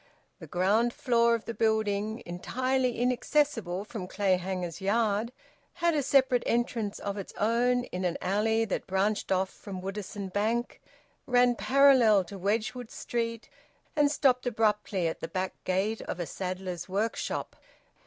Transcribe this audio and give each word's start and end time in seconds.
The 0.39 0.47
ground 0.47 0.93
floor 0.93 1.35
of 1.35 1.45
the 1.45 1.53
building, 1.53 2.23
entirely 2.25 2.97
inaccessible 2.99 3.85
from 3.85 4.07
Clayhanger's 4.07 4.81
yard, 4.81 5.31
had 5.73 5.93
a 5.93 6.01
separate 6.01 6.41
entrance 6.47 6.97
of 6.97 7.17
its 7.19 7.31
own 7.37 7.83
in 7.83 8.03
an 8.03 8.17
alley 8.19 8.65
that 8.65 8.87
branched 8.87 9.31
off 9.31 9.51
from 9.51 9.79
Woodisun 9.79 10.29
Bank, 10.33 10.81
ran 11.27 11.53
parallel 11.53 12.23
to 12.23 12.39
Wedgwood 12.39 12.89
Street, 12.89 13.47
and 13.95 14.09
stopped 14.11 14.47
abruptly 14.47 15.07
at 15.07 15.19
the 15.19 15.27
back 15.27 15.53
gate 15.65 16.01
of 16.01 16.19
a 16.19 16.25
saddler's 16.25 16.89
workshop. 16.89 17.55